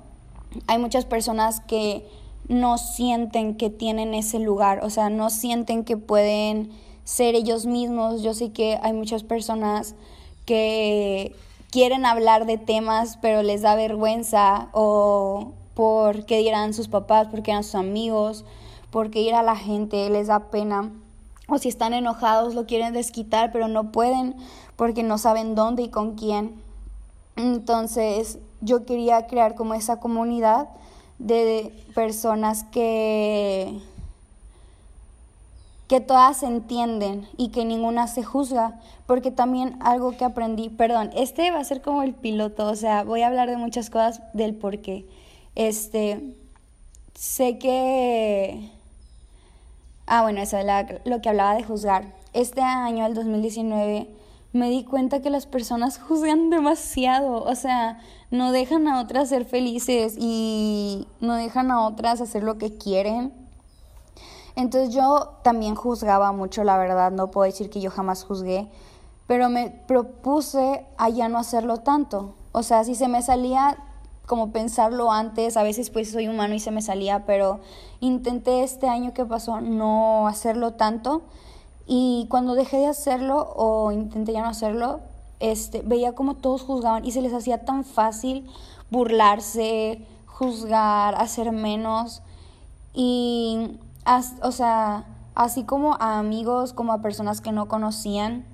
hay 0.66 0.80
muchas 0.80 1.06
personas 1.06 1.62
que 1.62 2.04
no 2.48 2.80
sienten 2.80 3.56
que 3.56 3.70
tienen 3.70 4.16
ese 4.16 4.40
lugar, 4.40 4.84
o 4.84 4.90
sea, 4.90 5.12
no 5.12 5.30
sienten 5.30 5.84
que 5.84 5.96
pueden 5.96 6.72
ser 7.04 7.36
ellos 7.36 7.68
mismos. 7.68 8.24
Yo 8.24 8.34
sé 8.34 8.52
que 8.52 8.80
hay 8.82 8.94
muchas 8.94 9.22
personas 9.22 9.94
que 10.46 11.36
quieren 11.70 12.08
hablar 12.08 12.48
de 12.48 12.58
temas 12.58 13.20
pero 13.22 13.44
les 13.44 13.62
da 13.62 13.76
vergüenza 13.76 14.70
o 14.74 15.52
porque 15.76 16.40
dirán 16.40 16.74
sus 16.74 16.88
papás, 16.88 17.28
porque 17.30 17.52
eran 17.52 17.64
sus 17.64 17.76
amigos, 17.76 18.44
porque 18.90 19.22
ir 19.22 19.36
a 19.36 19.44
la 19.44 19.56
gente 19.56 20.10
les 20.10 20.28
da 20.28 20.50
pena 20.50 20.92
o 21.50 21.58
si 21.58 21.70
están 21.70 21.94
enojados 21.94 22.56
lo 22.56 22.66
quieren 22.66 22.94
desquitar 22.94 23.52
pero 23.52 23.68
no 23.68 23.92
pueden 23.92 24.36
porque 24.76 25.04
no 25.04 25.18
saben 25.18 25.56
dónde 25.56 25.84
y 25.84 25.90
con 25.90 26.16
quién. 26.16 26.62
Entonces 27.36 28.40
yo 28.62 28.86
quería 28.86 29.28
crear 29.28 29.56
como 29.56 29.74
esa 29.74 30.00
comunidad 30.00 30.70
de 31.18 31.74
personas 31.94 32.64
que 32.66 33.82
que 35.90 36.00
todas 36.00 36.44
entienden 36.44 37.28
y 37.36 37.50
que 37.50 37.66
ninguna 37.66 38.06
se 38.06 38.24
juzga, 38.24 38.80
porque 39.08 39.32
también 39.32 39.76
algo 39.82 40.16
que 40.16 40.24
aprendí, 40.24 40.70
perdón, 40.70 41.10
este 41.16 41.50
va 41.50 41.60
a 41.60 41.64
ser 41.64 41.82
como 41.82 42.04
el 42.04 42.14
piloto, 42.14 42.68
o 42.68 42.76
sea, 42.76 43.04
voy 43.04 43.24
a 43.24 43.28
hablar 43.28 43.50
de 43.50 43.58
muchas 43.58 43.90
cosas 43.90 44.22
del 44.34 44.54
por 44.54 44.82
qué. 44.82 45.08
Este, 45.56 46.36
sé 47.16 47.58
que, 47.58 48.70
ah, 50.10 50.24
bueno, 50.24 50.42
eso 50.42 50.58
es 50.58 50.66
lo 51.06 51.22
que 51.22 51.30
hablaba 51.30 51.56
de 51.56 51.64
juzgar. 51.64 52.14
Este 52.34 52.62
año, 52.62 53.06
el 53.06 53.14
2019, 53.14 54.10
me 54.52 54.70
di 54.70 54.84
cuenta 54.84 55.22
que 55.22 55.30
las 55.30 55.46
personas 55.46 56.00
juzgan 56.08 56.50
demasiado, 56.50 57.44
o 57.44 57.56
sea, 57.56 58.02
no 58.32 58.52
dejan 58.52 58.88
a 58.88 59.00
otras 59.00 59.30
ser 59.30 59.46
felices 59.46 60.16
y 60.20 61.08
no 61.22 61.36
dejan 61.36 61.72
a 61.72 61.88
otras 61.88 62.20
hacer 62.20 62.44
lo 62.44 62.58
que 62.58 62.78
quieren 62.78 63.40
entonces 64.60 64.94
yo 64.94 65.36
también 65.42 65.74
juzgaba 65.74 66.34
mucho, 66.34 66.66
la 66.66 66.78
verdad, 66.78 67.12
no 67.12 67.32
puedo 67.32 67.46
decir 67.46 67.70
que 67.70 67.80
yo 67.80 67.92
jamás 67.92 68.26
juzgué, 68.26 68.68
pero 69.26 69.50
me 69.50 69.70
propuse 69.70 70.86
a 70.98 71.08
ya 71.08 71.30
no 71.30 71.38
hacerlo 71.38 71.78
tanto. 71.78 72.36
O 72.52 72.62
sea, 72.62 72.84
si 72.84 72.94
se 72.94 73.08
me 73.08 73.22
salía 73.22 73.78
como 74.30 74.52
pensarlo 74.52 75.12
antes, 75.12 75.58
a 75.58 75.64
veces 75.64 75.90
pues 75.90 76.12
soy 76.12 76.28
humano 76.28 76.54
y 76.54 76.60
se 76.60 76.70
me 76.70 76.84
salía, 76.84 77.26
pero 77.26 77.62
intenté 78.00 78.62
este 78.62 78.88
año 78.88 79.12
que 79.12 79.26
pasó 79.26 79.60
no 79.60 80.28
hacerlo 80.28 80.74
tanto 80.74 81.24
y 81.88 82.28
cuando 82.30 82.54
dejé 82.54 82.78
de 82.78 82.86
hacerlo 82.86 83.52
o 83.56 83.92
intenté 83.92 84.34
ya 84.34 84.44
no 84.44 84.50
hacerlo, 84.50 85.00
este, 85.40 85.82
veía 85.82 86.14
como 86.14 86.36
todos 86.36 86.62
juzgaban 86.62 87.06
y 87.06 87.12
se 87.12 87.24
les 87.24 87.34
hacía 87.34 87.66
tan 87.66 87.84
fácil 87.84 88.48
burlarse, 88.92 90.06
juzgar, 90.28 91.16
hacer 91.16 91.52
menos 91.52 92.22
y 92.94 93.80
o 94.44 94.52
sea, 94.52 95.06
así 95.34 95.64
como 95.64 95.96
a 95.96 96.20
amigos, 96.20 96.74
como 96.74 96.94
a 96.94 97.02
personas 97.02 97.42
que 97.42 97.52
no 97.52 97.68
conocían. 97.68 98.46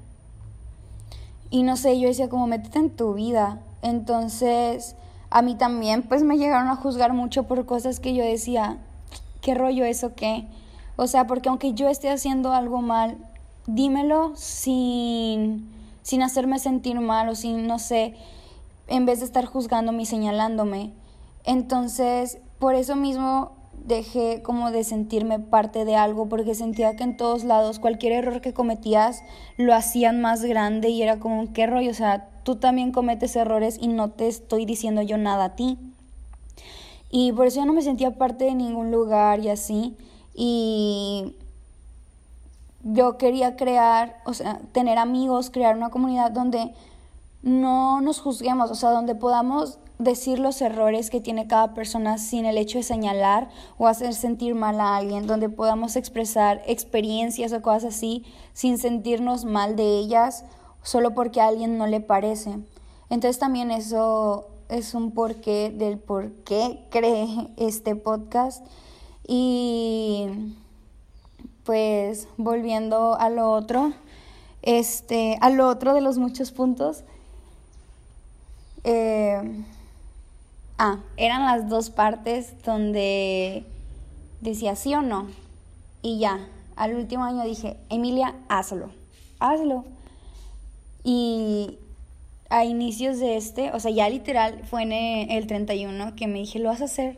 Y 1.50 1.64
no 1.64 1.76
sé, 1.76 2.00
yo 2.00 2.08
decía 2.08 2.30
como 2.30 2.48
métete 2.48 2.80
en 2.80 2.96
tu 2.96 3.14
vida. 3.14 3.60
Entonces, 3.82 4.96
a 5.36 5.42
mí 5.42 5.56
también 5.56 6.02
pues 6.02 6.24
me 6.24 6.38
llegaron 6.38 6.70
a 6.70 6.78
juzgar 6.78 7.12
mucho 7.12 7.44
por 7.44 7.66
cosas 7.66 8.00
que 8.00 8.14
yo 8.14 8.24
decía, 8.24 8.78
¿qué 9.42 9.54
rollo 9.54 9.84
eso 9.84 10.16
qué? 10.16 10.48
O 10.96 11.08
sea, 11.08 11.28
porque 11.28 11.50
aunque 11.50 11.74
yo 11.74 11.90
esté 11.90 12.10
haciendo 12.10 12.54
algo 12.54 12.82
mal, 12.82 13.18
dímelo 13.68 14.32
sin, 14.38 15.70
sin 16.04 16.24
hacerme 16.24 16.58
sentir 16.58 17.02
mal 17.02 17.28
o 17.28 17.36
sin, 17.36 17.68
no 17.68 17.80
sé, 17.80 18.16
en 18.88 19.06
vez 19.06 19.20
de 19.20 19.26
estar 19.26 19.44
juzgándome 19.44 20.04
y 20.04 20.06
señalándome. 20.06 20.94
Entonces, 21.44 22.38
por 22.58 22.74
eso 22.74 22.96
mismo 22.96 23.52
dejé 23.74 24.42
como 24.42 24.72
de 24.72 24.86
sentirme 24.86 25.40
parte 25.40 25.84
de 25.84 25.98
algo 25.98 26.30
porque 26.30 26.56
sentía 26.56 26.96
que 26.96 27.04
en 27.04 27.18
todos 27.18 27.44
lados 27.44 27.80
cualquier 27.80 28.14
error 28.14 28.40
que 28.40 28.54
cometías 28.54 29.22
lo 29.58 29.76
hacían 29.76 30.22
más 30.22 30.46
grande 30.46 30.88
y 30.88 31.04
era 31.04 31.20
como, 31.20 31.52
¿qué 31.52 31.68
rollo? 31.68 31.92
O 31.92 31.94
sea, 31.94 32.30
tú 32.46 32.58
también 32.58 32.92
cometes 32.92 33.36
errores 33.36 33.78
y 33.82 33.88
no 33.88 34.12
te 34.12 34.28
estoy 34.28 34.66
diciendo 34.66 35.02
yo 35.02 35.18
nada 35.18 35.46
a 35.46 35.56
ti. 35.56 35.80
Y 37.10 37.32
por 37.34 37.48
eso 37.48 37.58
ya 37.58 37.66
no 37.66 37.74
me 37.74 37.82
sentía 37.82 38.18
parte 38.18 38.46
de 38.46 38.54
ningún 38.54 38.92
lugar 38.92 39.40
y 39.40 39.50
así. 39.50 39.98
Y 40.36 41.36
yo 42.84 43.18
quería 43.18 43.56
crear, 43.56 44.18
o 44.26 44.36
sea, 44.36 44.60
tener 44.74 45.00
amigos, 45.00 45.50
crear 45.50 45.76
una 45.76 45.90
comunidad 45.90 46.30
donde 46.30 46.72
no 47.42 48.00
nos 48.02 48.20
juzguemos, 48.20 48.70
o 48.70 48.76
sea, 48.76 48.92
donde 48.92 49.16
podamos 49.16 49.80
decir 49.98 50.38
los 50.38 50.62
errores 50.62 51.10
que 51.10 51.22
tiene 51.22 51.48
cada 51.48 51.74
persona 51.74 52.20
sin 52.20 52.46
el 52.46 52.60
hecho 52.60 52.78
de 52.78 52.84
señalar 52.84 53.50
o 53.80 53.88
hacer 53.88 54.14
sentir 54.14 54.54
mal 54.54 54.80
a 54.80 54.98
alguien, 54.98 55.26
donde 55.26 55.50
podamos 55.50 55.96
expresar 55.96 56.62
experiencias 56.68 57.54
o 57.54 57.62
cosas 57.64 57.96
así 57.96 58.24
sin 58.54 58.78
sentirnos 58.78 59.46
mal 59.46 59.76
de 59.76 59.98
ellas 59.98 60.46
solo 60.86 61.14
porque 61.14 61.42
a 61.42 61.48
alguien 61.48 61.78
no 61.78 61.86
le 61.86 62.00
parece. 62.00 62.60
Entonces 63.10 63.38
también 63.38 63.72
eso 63.72 64.48
es 64.70 64.94
un 64.94 65.12
porqué 65.12 65.70
del 65.70 66.00
por 66.00 66.32
qué 66.46 66.86
creé 66.90 67.50
este 67.58 67.98
podcast 67.98 68.66
y 69.28 70.54
pues 71.66 72.30
volviendo 72.38 73.16
a 73.20 73.30
lo 73.30 73.52
otro, 73.52 73.92
este, 74.62 75.38
a 75.42 75.50
lo 75.50 75.68
otro 75.68 75.94
de 75.94 76.00
los 76.00 76.18
muchos 76.18 76.54
puntos, 76.54 77.04
eh, 78.86 79.66
Ah, 80.78 80.98
eran 81.16 81.46
las 81.46 81.70
dos 81.70 81.90
partes 81.90 82.62
donde 82.66 83.66
decía 84.42 84.76
sí 84.76 84.94
o 84.94 85.02
no. 85.02 85.28
Y 86.02 86.20
ya, 86.20 86.50
al 86.76 86.96
último 86.96 87.24
año 87.24 87.46
dije, 87.46 87.78
Emilia, 87.90 88.36
hazlo, 88.50 88.90
hazlo. 89.40 89.86
Y 91.06 91.78
a 92.50 92.66
inicios 92.66 93.20
de 93.20 93.38
este, 93.38 93.70
o 93.72 93.80
sea, 93.80 93.92
ya 93.92 94.10
literal 94.10 94.60
fue 94.68 94.82
en 94.82 94.92
el 94.92 95.46
31 95.46 96.16
que 96.16 96.26
me 96.26 96.40
dije, 96.40 96.58
lo 96.58 96.70
vas 96.70 96.82
a 96.82 96.86
hacer. 96.86 97.16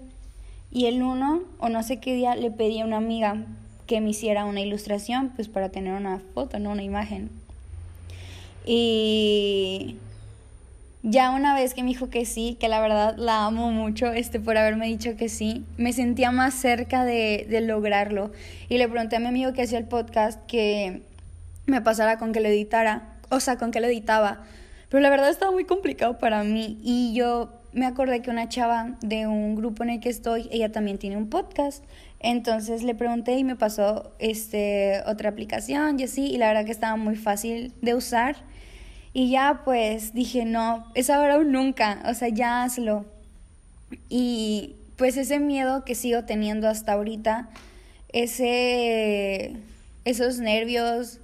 Y 0.74 0.88
el 0.88 1.02
1, 1.02 1.42
o 1.58 1.70
no 1.70 1.84
sé 1.84 2.02
qué 2.02 2.14
día, 2.14 2.36
le 2.36 2.52
pedí 2.52 2.82
a 2.82 2.86
una 2.86 2.98
amiga 2.98 3.46
que 3.88 4.02
me 4.02 4.10
hiciera 4.10 4.44
una 4.44 4.60
ilustración, 4.60 5.30
pues 5.30 5.48
para 5.48 5.70
tener 5.70 5.94
una 5.94 6.20
foto, 6.34 6.60
no 6.60 6.72
una 6.72 6.84
imagen. 6.84 7.30
Y 8.66 9.96
ya 11.02 11.32
una 11.32 11.56
vez 11.56 11.74
que 11.74 11.84
me 11.84 11.88
dijo 11.88 12.10
que 12.10 12.26
sí, 12.26 12.58
que 12.60 12.68
la 12.68 12.82
verdad 12.82 13.16
la 13.18 13.46
amo 13.46 13.72
mucho 13.72 14.12
este, 14.12 14.42
por 14.42 14.58
haberme 14.58 14.88
dicho 14.88 15.16
que 15.16 15.30
sí, 15.30 15.64
me 15.78 15.94
sentía 15.94 16.32
más 16.32 16.54
cerca 16.54 17.06
de, 17.06 17.48
de 17.50 17.62
lograrlo. 17.62 18.34
Y 18.68 18.78
le 18.80 18.90
pregunté 18.90 19.16
a 19.16 19.20
mi 19.20 19.28
amigo 19.28 19.54
que 19.54 19.62
hacía 19.62 19.78
el 19.78 19.86
podcast 19.86 20.46
que 20.48 21.04
me 21.66 21.82
pasara 21.82 22.18
con 22.18 22.34
que 22.34 22.42
lo 22.42 22.50
editara, 22.50 23.17
o 23.30 23.40
sea, 23.40 23.58
con 23.58 23.72
que 23.72 23.80
lo 23.80 23.88
editaba. 23.88 24.44
Pero 24.90 25.02
la 25.02 25.10
verdad 25.10 25.30
estaba 25.30 25.52
muy 25.52 25.66
complicado 25.66 26.18
para 26.18 26.44
mí 26.44 26.80
y 26.84 27.14
yo 27.14 27.52
me 27.74 27.86
acordé 27.86 28.22
que 28.22 28.30
una 28.30 28.50
chava 28.50 28.98
de 29.02 29.28
un 29.28 29.56
grupo 29.56 29.84
en 29.84 29.92
el 29.92 30.00
que 30.00 30.10
estoy, 30.10 30.48
ella 30.52 30.72
también 30.72 30.98
tiene 30.98 31.18
un 31.18 31.30
podcast. 31.30 31.84
Entonces 32.20 32.84
le 32.84 32.96
pregunté 32.96 33.38
y 33.38 33.44
me 33.44 33.56
pasó 33.56 34.12
este, 34.20 35.04
otra 35.06 35.30
aplicación 35.30 36.00
y 36.00 36.04
así, 36.04 36.26
y 36.26 36.38
la 36.38 36.48
verdad 36.48 36.66
que 36.66 36.72
estaba 36.72 36.96
muy 36.96 37.16
fácil 37.16 37.74
de 37.82 37.94
usar. 37.94 38.38
Y 39.14 39.30
ya 39.30 39.62
pues 39.66 40.14
dije, 40.14 40.46
no, 40.46 40.86
es 40.96 41.10
ahora 41.10 41.38
o 41.38 41.44
nunca, 41.44 42.02
o 42.06 42.14
sea, 42.14 42.30
ya 42.30 42.64
hazlo. 42.64 43.06
Y 44.10 44.76
pues 44.96 45.18
ese 45.18 45.40
miedo 45.40 45.86
que 45.86 45.96
sigo 45.96 46.24
teniendo 46.26 46.68
hasta 46.68 46.94
ahorita, 46.94 47.50
ese, 48.10 49.56
esos 50.06 50.40
nervios, 50.40 51.20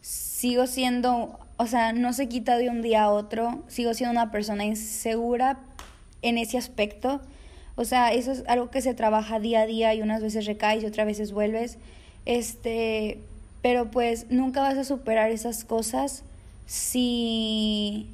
sigo 0.00 0.66
siendo, 0.66 1.38
o 1.56 1.66
sea, 1.66 1.92
no 1.92 2.12
se 2.12 2.28
quita 2.28 2.58
de 2.58 2.68
un 2.68 2.82
día 2.82 3.04
a 3.04 3.10
otro, 3.10 3.62
sigo 3.68 3.94
siendo 3.94 4.12
una 4.12 4.30
persona 4.30 4.64
insegura 4.64 5.58
en 6.22 6.38
ese 6.38 6.58
aspecto. 6.58 7.20
O 7.74 7.84
sea, 7.84 8.12
eso 8.12 8.32
es 8.32 8.44
algo 8.48 8.70
que 8.70 8.82
se 8.82 8.94
trabaja 8.94 9.40
día 9.40 9.62
a 9.62 9.66
día 9.66 9.94
y 9.94 10.02
unas 10.02 10.22
veces 10.22 10.46
recaes 10.46 10.82
y 10.82 10.86
otras 10.86 11.06
veces 11.06 11.32
vuelves. 11.32 11.78
Este, 12.26 13.18
pero 13.62 13.90
pues 13.90 14.26
nunca 14.30 14.60
vas 14.60 14.76
a 14.76 14.84
superar 14.84 15.30
esas 15.30 15.64
cosas 15.64 16.22
si, 16.66 18.08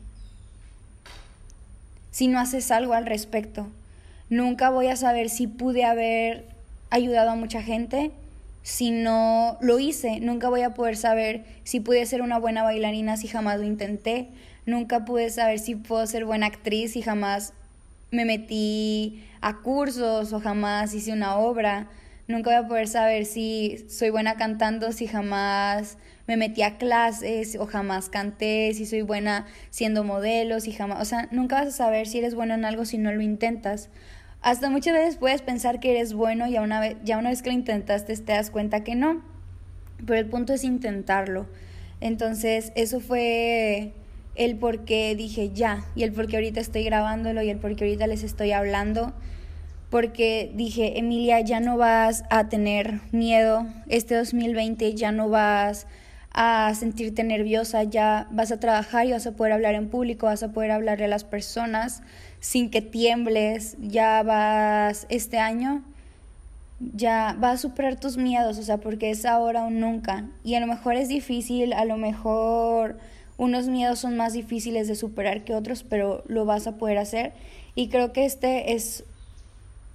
si 2.11 2.29
no 2.29 2.39
haces 2.39 2.71
algo 2.71 2.95
al 2.95 3.07
respecto. 3.07 3.67
Nunca 4.31 4.71
voy 4.71 4.89
a 4.89 4.97
saber 4.97 5.31
si 5.31 5.47
pude 5.47 5.85
haber 5.85 6.45
ayudado 6.91 7.31
a 7.31 7.35
mucha 7.35 7.63
gente 7.63 8.11
si 8.69 8.91
no 8.91 9.57
lo 9.63 9.79
hice. 9.79 10.21
Nunca 10.21 10.51
voy 10.51 10.61
a 10.61 10.75
poder 10.75 10.99
saber 10.99 11.47
si 11.65 11.81
pude 11.81 12.05
ser 12.05 12.21
una 12.21 12.39
buena 12.39 12.63
bailarina 12.63 13.17
si 13.17 13.27
jamás 13.27 13.59
lo 13.59 13.65
intenté. 13.65 14.29
Nunca 14.67 15.07
pude 15.07 15.31
saber 15.31 15.59
si 15.59 15.75
puedo 15.75 16.07
ser 16.07 16.27
buena 16.27 16.47
actriz 16.47 16.93
si 16.93 17.01
jamás 17.01 17.55
me 18.11 18.27
metí 18.27 19.25
a 19.41 19.63
cursos 19.63 20.35
o 20.35 20.41
jamás 20.41 20.93
hice 20.93 21.15
una 21.15 21.37
obra. 21.37 21.89
Nunca 22.27 22.51
voy 22.51 22.63
a 22.63 22.69
poder 22.69 22.89
saber 22.89 23.25
si 23.25 23.87
soy 23.89 24.11
buena 24.11 24.37
cantando 24.37 24.93
si 24.93 25.07
jamás 25.07 25.97
me 26.27 26.37
metí 26.37 26.61
a 26.61 26.77
clases 26.77 27.57
o 27.59 27.65
jamás 27.65 28.11
canté, 28.11 28.75
si 28.75 28.85
soy 28.85 29.01
buena 29.01 29.47
siendo 29.71 30.05
modelo, 30.05 30.61
si 30.61 30.73
jamás, 30.73 31.01
o 31.01 31.07
sea, 31.07 31.27
nunca 31.31 31.57
vas 31.57 31.69
a 31.69 31.71
saber 31.71 32.07
si 32.07 32.19
eres 32.19 32.35
bueno 32.35 32.53
en 32.53 32.67
algo 32.67 32.85
si 32.85 32.99
no 32.99 33.13
lo 33.13 33.23
intentas. 33.23 33.89
Hasta 34.41 34.71
muchas 34.71 34.95
veces 34.95 35.17
puedes 35.17 35.43
pensar 35.43 35.81
que 35.81 35.91
eres 35.91 36.15
bueno 36.15 36.47
y 36.47 36.57
una 36.59 36.81
vez, 36.81 36.97
ya 37.05 37.19
una 37.19 37.31
vez 37.31 37.43
que 37.43 37.51
lo 37.51 37.55
intentaste 37.55 38.17
te 38.17 38.33
das 38.33 38.51
cuenta 38.51 38.85
que 38.85 38.95
no. 38.95 39.23
Pero 40.07 40.21
el 40.21 40.27
punto 40.27 40.53
es 40.53 40.63
intentarlo. 40.63 41.47
Entonces, 42.01 42.73
eso 42.77 43.01
fue 43.01 43.93
el 44.37 44.57
por 44.57 44.85
qué 44.85 45.17
dije 45.17 45.51
ya 45.53 45.85
y 45.97 46.05
el 46.05 46.13
por 46.13 46.29
qué 46.29 46.37
ahorita 46.37 46.61
estoy 46.61 46.85
grabándolo 46.85 47.43
y 47.43 47.51
el 47.51 47.59
por 47.59 47.75
qué 47.75 47.85
ahorita 47.85 48.07
les 48.07 48.23
estoy 48.23 48.53
hablando. 48.53 49.13
Porque 49.91 50.53
dije, 50.55 50.99
Emilia, 50.99 51.41
ya 51.41 51.61
no 51.61 51.77
vas 51.77 52.23
a 52.31 52.49
tener 52.49 53.01
miedo, 53.11 53.67
este 53.89 54.15
2020 54.15 54.95
ya 54.95 55.13
no 55.13 55.29
vas 55.29 55.87
a 56.31 56.73
sentirte 56.75 57.25
nerviosa, 57.25 57.83
ya 57.85 58.29
vas 58.31 58.53
a 58.53 58.61
trabajar 58.61 59.07
y 59.07 59.13
vas 59.13 59.27
a 59.27 59.33
poder 59.33 59.55
hablar 59.55 59.75
en 59.75 59.89
público, 59.89 60.27
vas 60.27 60.43
a 60.43 60.53
poder 60.53 60.71
hablarle 60.71 61.07
a 61.07 61.09
las 61.09 61.25
personas 61.25 62.03
sin 62.41 62.71
que 62.71 62.83
tiembles, 62.83 63.77
ya 63.81 64.23
vas 64.23 65.07
este 65.09 65.39
año, 65.39 65.83
ya 66.81 67.37
vas 67.39 67.55
a 67.55 67.63
superar 67.63 67.99
tus 67.99 68.17
miedos, 68.17 68.59
o 68.59 68.63
sea, 68.63 68.79
porque 68.79 69.11
es 69.11 69.25
ahora 69.25 69.65
o 69.65 69.71
nunca. 69.71 70.25
Y 70.45 70.55
a 70.55 70.61
lo 70.61 70.67
mejor 70.67 70.95
es 70.95 71.09
difícil, 71.09 71.73
a 71.73 71.85
lo 71.85 71.97
mejor 71.97 72.99
unos 73.37 73.69
miedos 73.69 74.01
son 74.01 74.17
más 74.17 74.33
difíciles 74.33 74.89
de 74.89 74.95
superar 74.95 75.45
que 75.45 75.55
otros, 75.55 75.83
pero 75.83 76.23
lo 76.27 76.45
vas 76.45 76.67
a 76.67 76.77
poder 76.77 76.99
hacer. 76.99 77.33
Y 77.75 77.89
creo 77.89 78.13
que 78.13 78.25
este 78.25 78.75
es, 78.75 79.05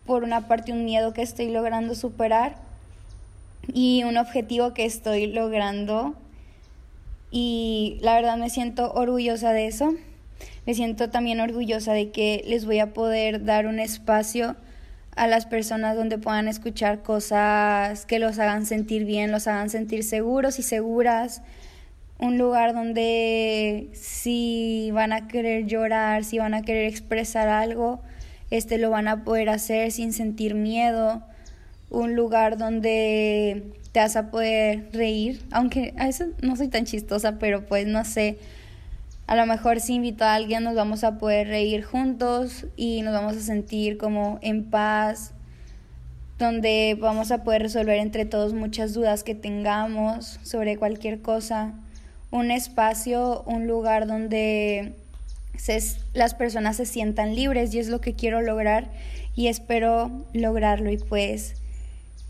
por 0.05 0.23
una 0.23 0.47
parte, 0.47 0.71
un 0.71 0.85
miedo 0.85 1.13
que 1.13 1.21
estoy 1.21 1.49
logrando 1.49 1.95
superar 1.95 2.55
y 3.73 4.03
un 4.03 4.17
objetivo 4.17 4.73
que 4.73 4.85
estoy 4.85 5.27
logrando. 5.27 6.15
Y 7.31 7.97
la 8.01 8.15
verdad 8.15 8.37
me 8.37 8.49
siento 8.49 8.93
orgullosa 8.93 9.51
de 9.51 9.67
eso. 9.67 9.93
Me 10.65 10.73
siento 10.73 11.09
también 11.09 11.39
orgullosa 11.39 11.93
de 11.93 12.11
que 12.11 12.43
les 12.47 12.65
voy 12.65 12.79
a 12.79 12.93
poder 12.93 13.43
dar 13.43 13.67
un 13.67 13.79
espacio 13.79 14.55
a 15.15 15.27
las 15.27 15.45
personas 15.45 15.95
donde 15.95 16.17
puedan 16.17 16.47
escuchar 16.47 17.03
cosas 17.03 18.05
que 18.05 18.19
los 18.19 18.39
hagan 18.39 18.65
sentir 18.65 19.05
bien, 19.05 19.31
los 19.31 19.47
hagan 19.47 19.69
sentir 19.69 20.03
seguros 20.03 20.59
y 20.59 20.63
seguras. 20.63 21.41
Un 22.19 22.37
lugar 22.37 22.73
donde 22.73 23.89
si 23.93 24.89
van 24.93 25.13
a 25.13 25.27
querer 25.27 25.65
llorar, 25.65 26.23
si 26.23 26.39
van 26.39 26.53
a 26.53 26.61
querer 26.61 26.85
expresar 26.85 27.47
algo, 27.49 28.01
este 28.49 28.77
lo 28.77 28.89
van 28.89 29.07
a 29.07 29.23
poder 29.23 29.49
hacer 29.49 29.91
sin 29.91 30.13
sentir 30.13 30.55
miedo. 30.55 31.23
Un 31.89 32.15
lugar 32.15 32.57
donde 32.57 33.63
te 33.91 33.99
vas 33.99 34.15
a 34.15 34.31
poder 34.31 34.89
reír, 34.93 35.41
aunque 35.51 35.93
a 35.97 36.07
veces 36.07 36.29
no 36.41 36.55
soy 36.55 36.67
tan 36.67 36.85
chistosa, 36.85 37.37
pero 37.37 37.65
pues 37.65 37.85
no 37.85 38.03
sé, 38.05 38.37
a 39.25 39.35
lo 39.35 39.45
mejor 39.45 39.79
si 39.79 39.95
invito 39.95 40.25
a 40.25 40.35
alguien 40.35 40.63
nos 40.63 40.75
vamos 40.75 41.03
a 41.03 41.17
poder 41.17 41.47
reír 41.47 41.83
juntos 41.83 42.65
y 42.75 43.01
nos 43.01 43.13
vamos 43.13 43.37
a 43.37 43.39
sentir 43.41 43.97
como 43.97 44.37
en 44.41 44.69
paz, 44.69 45.33
donde 46.39 46.97
vamos 46.99 47.31
a 47.31 47.43
poder 47.43 47.61
resolver 47.61 47.99
entre 47.99 48.25
todos 48.25 48.53
muchas 48.53 48.93
dudas 48.93 49.23
que 49.23 49.35
tengamos 49.35 50.39
sobre 50.43 50.77
cualquier 50.77 51.21
cosa. 51.21 51.73
Un 52.31 52.51
espacio, 52.51 53.43
un 53.45 53.67
lugar 53.67 54.07
donde 54.07 54.93
las 56.13 56.33
personas 56.33 56.77
se 56.77 56.85
sientan 56.85 57.35
libres 57.35 57.73
y 57.73 57.79
es 57.79 57.87
lo 57.87 58.01
que 58.01 58.15
quiero 58.15 58.41
lograr 58.41 58.89
y 59.35 59.47
espero 59.47 60.11
lograrlo 60.33 60.91
y 60.91 60.97
pues 60.97 61.55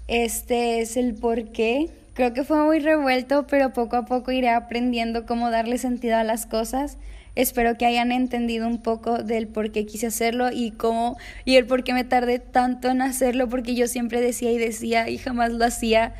este 0.07 0.81
es 0.81 0.97
el 0.97 1.15
porqué 1.15 1.89
Creo 2.13 2.34
que 2.34 2.43
fue 2.43 2.63
muy 2.63 2.79
revuelto, 2.79 3.48
pero 3.48 3.74
poco 3.74 3.96
a 3.96 4.05
poco 4.05 4.32
iré 4.32 4.50
aprendiendo 4.50 5.25
cómo 5.25 5.50
darle 5.50 5.79
sentido 5.79 6.15
a 6.17 6.24
las 6.24 6.46
cosas. 6.46 6.98
Espero 7.36 7.75
que 7.77 7.88
hayan 7.88 8.12
entendido 8.12 8.67
un 8.67 8.77
poco 8.77 9.24
del 9.24 9.48
por 9.48 9.72
qué 9.72 9.88
quise 9.88 10.08
hacerlo 10.08 10.51
y 10.51 10.70
cómo 10.70 11.17
y 11.46 11.55
el 11.55 11.65
por 11.65 11.84
qué 11.84 11.93
me 11.93 12.03
tardé 12.03 12.38
tanto 12.38 12.89
en 12.89 13.01
hacerlo 13.01 13.50
porque 13.50 13.74
yo 13.74 13.88
siempre 13.88 14.22
decía 14.22 14.51
y 14.51 14.60
decía 14.60 15.10
y 15.10 15.17
jamás 15.17 15.51
lo 15.51 15.65
hacía. 15.65 16.13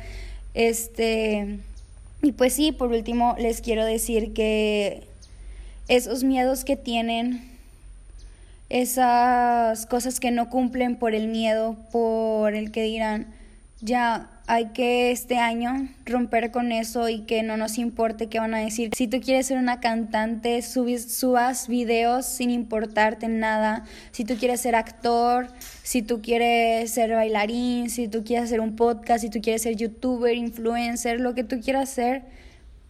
Este 0.54 1.60
y 2.22 2.32
pues 2.32 2.54
sí, 2.54 2.72
por 2.72 2.90
último 2.90 3.36
les 3.38 3.60
quiero 3.60 3.84
decir 3.84 4.32
que 4.32 5.04
esos 5.86 6.24
miedos 6.24 6.64
que 6.64 6.76
tienen 6.76 7.48
esas 8.68 9.86
cosas 9.86 10.18
que 10.18 10.32
no 10.32 10.50
cumplen 10.50 10.96
por 10.96 11.14
el 11.14 11.28
miedo, 11.28 11.76
por 11.92 12.54
el 12.54 12.72
que 12.72 12.82
dirán, 12.82 13.26
ya 13.80 14.33
hay 14.46 14.66
que 14.66 15.10
este 15.10 15.38
año 15.38 15.88
romper 16.04 16.50
con 16.50 16.70
eso 16.70 17.08
y 17.08 17.20
que 17.20 17.42
no 17.42 17.56
nos 17.56 17.78
importe 17.78 18.28
qué 18.28 18.40
van 18.40 18.54
a 18.54 18.58
decir. 18.58 18.90
Si 18.94 19.08
tú 19.08 19.20
quieres 19.20 19.46
ser 19.46 19.58
una 19.58 19.80
cantante, 19.80 20.60
subas 20.60 21.66
videos 21.66 22.26
sin 22.26 22.50
importarte 22.50 23.28
nada. 23.28 23.84
Si 24.12 24.24
tú 24.24 24.36
quieres 24.36 24.60
ser 24.60 24.76
actor, 24.76 25.48
si 25.82 26.02
tú 26.02 26.20
quieres 26.20 26.90
ser 26.90 27.12
bailarín, 27.12 27.88
si 27.88 28.06
tú 28.06 28.22
quieres 28.22 28.46
hacer 28.46 28.60
un 28.60 28.76
podcast, 28.76 29.22
si 29.22 29.30
tú 29.30 29.40
quieres 29.40 29.62
ser 29.62 29.76
youtuber, 29.76 30.34
influencer, 30.36 31.20
lo 31.20 31.34
que 31.34 31.44
tú 31.44 31.60
quieras 31.60 31.90
hacer, 31.90 32.22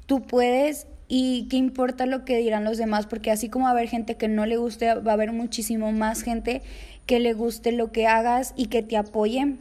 tú 0.07 0.23
puedes 0.23 0.89
y 1.07 1.47
qué 1.51 1.57
importa 1.57 2.07
lo 2.07 2.25
que 2.25 2.39
dirán 2.39 2.65
los 2.65 2.79
demás, 2.79 3.07
porque 3.07 3.31
así 3.31 3.49
como 3.49 3.67
va 3.67 3.71
a 3.71 3.73
haber 3.75 3.89
gente 3.89 4.17
que 4.17 4.27
no 4.27 4.47
le 4.47 4.57
guste, 4.57 4.93
va 4.95 5.13
a 5.13 5.15
haber 5.15 5.33
muchísimo 5.33 5.93
más 5.93 6.23
gente 6.23 6.63
que 7.07 7.21
le 7.21 7.33
guste 7.35 7.71
lo 7.71 7.93
que 7.93 8.09
hagas 8.09 8.55
y 8.57 8.67
que 8.67 8.83
te 8.83 8.97
apoye 8.97 9.55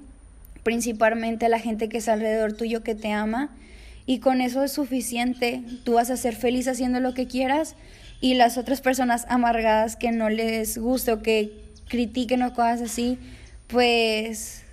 principalmente 0.63 1.45
a 1.45 1.49
la 1.49 1.59
gente 1.59 1.89
que 1.89 1.97
es 1.97 2.07
alrededor 2.07 2.53
tuyo 2.53 2.83
que 2.83 2.95
te 2.95 3.11
ama. 3.11 3.55
Y 4.05 4.19
con 4.19 4.41
eso 4.41 4.63
es 4.63 4.71
suficiente. 4.71 5.61
Tú 5.83 5.93
vas 5.93 6.09
a 6.09 6.17
ser 6.17 6.35
feliz 6.35 6.67
haciendo 6.67 6.99
lo 6.99 7.13
que 7.13 7.27
quieras 7.27 7.75
y 8.19 8.33
las 8.35 8.57
otras 8.57 8.81
personas 8.81 9.25
amargadas 9.29 9.95
que 9.95 10.11
no 10.11 10.29
les 10.29 10.77
guste 10.77 11.11
o 11.11 11.21
que 11.21 11.51
critiquen 11.87 12.41
o 12.43 12.53
cosas 12.53 12.81
así, 12.81 13.17
pues 13.67 14.63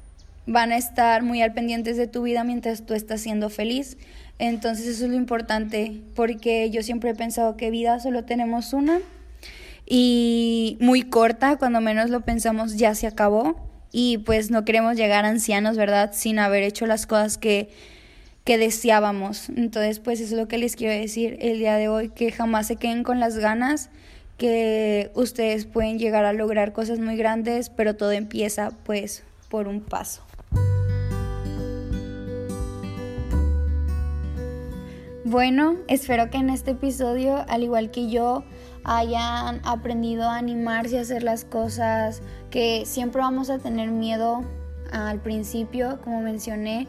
van 0.46 0.72
a 0.72 0.76
estar 0.76 1.22
muy 1.22 1.42
al 1.42 1.52
pendientes 1.52 1.96
de 1.96 2.06
tu 2.06 2.22
vida 2.22 2.44
mientras 2.44 2.86
tú 2.86 2.94
estás 2.94 3.20
siendo 3.20 3.50
feliz. 3.50 3.96
Entonces 4.38 4.86
eso 4.86 5.04
es 5.04 5.10
lo 5.10 5.16
importante, 5.16 6.00
porque 6.14 6.70
yo 6.70 6.82
siempre 6.82 7.10
he 7.10 7.14
pensado 7.14 7.56
que 7.56 7.70
vida 7.70 8.00
solo 8.00 8.24
tenemos 8.24 8.72
una 8.72 9.00
y 9.84 10.78
muy 10.80 11.02
corta, 11.02 11.56
cuando 11.56 11.80
menos 11.80 12.08
lo 12.08 12.20
pensamos 12.22 12.76
ya 12.76 12.94
se 12.94 13.06
acabó 13.06 13.69
y 13.92 14.18
pues 14.18 14.50
no 14.50 14.64
queremos 14.64 14.96
llegar 14.96 15.24
ancianos, 15.24 15.76
¿verdad? 15.76 16.10
Sin 16.12 16.38
haber 16.38 16.62
hecho 16.62 16.86
las 16.86 17.06
cosas 17.06 17.38
que, 17.38 17.70
que 18.44 18.58
deseábamos. 18.58 19.48
Entonces, 19.50 19.98
pues 19.98 20.20
eso 20.20 20.34
es 20.34 20.40
lo 20.40 20.48
que 20.48 20.58
les 20.58 20.76
quiero 20.76 20.94
decir 20.94 21.36
el 21.40 21.58
día 21.58 21.76
de 21.76 21.88
hoy, 21.88 22.10
que 22.10 22.32
jamás 22.32 22.66
se 22.66 22.76
queden 22.76 23.02
con 23.02 23.20
las 23.20 23.38
ganas, 23.38 23.90
que 24.38 25.10
ustedes 25.14 25.66
pueden 25.66 25.98
llegar 25.98 26.24
a 26.24 26.32
lograr 26.32 26.72
cosas 26.72 26.98
muy 26.98 27.16
grandes, 27.16 27.68
pero 27.70 27.96
todo 27.96 28.12
empieza 28.12 28.70
pues 28.84 29.22
por 29.48 29.68
un 29.68 29.80
paso. 29.80 30.22
Bueno, 35.24 35.76
espero 35.86 36.30
que 36.30 36.38
en 36.38 36.48
este 36.48 36.70
episodio, 36.70 37.44
al 37.46 37.62
igual 37.62 37.90
que 37.90 38.08
yo, 38.08 38.42
hayan 38.84 39.60
aprendido 39.64 40.22
a 40.22 40.38
animarse 40.38 40.96
a 40.96 41.02
hacer 41.02 41.22
las 41.22 41.44
cosas, 41.44 42.22
que 42.50 42.84
siempre 42.86 43.20
vamos 43.20 43.50
a 43.50 43.58
tener 43.58 43.90
miedo 43.90 44.40
al 44.90 45.20
principio, 45.20 46.00
como 46.02 46.22
mencioné, 46.22 46.88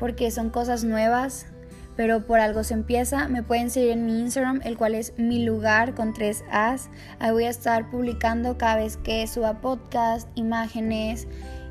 porque 0.00 0.32
son 0.32 0.50
cosas 0.50 0.82
nuevas, 0.82 1.46
pero 1.94 2.26
por 2.26 2.40
algo 2.40 2.64
se 2.64 2.74
empieza. 2.74 3.28
Me 3.28 3.44
pueden 3.44 3.70
seguir 3.70 3.90
en 3.92 4.06
mi 4.06 4.18
Instagram, 4.18 4.60
el 4.64 4.76
cual 4.76 4.96
es 4.96 5.16
mi 5.16 5.44
lugar 5.44 5.94
con 5.94 6.12
tres 6.12 6.42
As. 6.50 6.90
Ahí 7.20 7.30
voy 7.30 7.44
a 7.44 7.50
estar 7.50 7.90
publicando 7.90 8.58
cada 8.58 8.74
vez 8.74 8.96
que 8.96 9.24
suba 9.28 9.60
podcast, 9.60 10.28
imágenes. 10.34 11.28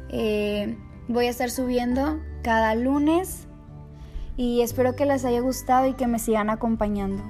Eh, 0.08 0.78
voy 1.10 1.26
a 1.26 1.30
estar 1.30 1.50
subiendo 1.50 2.22
cada 2.44 2.76
lunes 2.76 3.47
y 4.38 4.62
espero 4.62 4.96
que 4.96 5.06
les 5.06 5.26
haya 5.26 5.42
gustado 5.42 5.88
y 5.88 5.96
que 5.96 6.08
me 6.08 6.20
sigan 6.20 6.50
acompañando. 6.50 7.24